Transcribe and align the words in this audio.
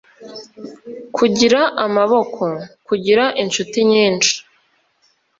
kugira 1.15 1.61
amaboko: 1.85 2.43
kugira 2.87 3.23
inshuti 3.41 3.77
nyinshi. 3.91 4.33